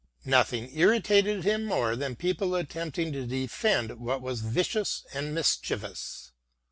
Nothing 0.25 0.75
irritated 0.75 1.43
him 1.43 1.63
more 1.63 1.95
than 1.95 2.15
people 2.15 2.55
attempting 2.55 3.11
to 3.11 3.23
defend 3.27 3.99
what 3.99 4.19
was 4.19 4.39
vicious 4.41 5.05
and 5.13 5.35
mischievous. 5.35 6.31